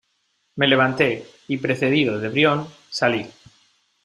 [0.55, 3.29] me levanté, y precedido de Brión, salí.